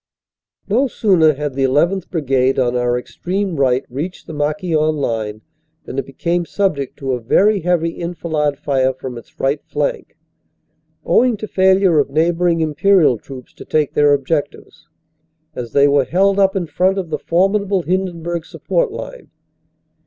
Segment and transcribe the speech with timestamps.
[0.67, 2.09] No sooner had the llth.
[2.09, 5.41] Brigade on our extreme right reached the Marquion line
[5.83, 10.17] than it became subject to a very heavy enfilade fire from its right flank,
[11.05, 14.87] owing to failure of neighboring Imperial troops to take their objectives,
[15.53, 19.29] as they were held up in front of the formidable Hindenburg Support line.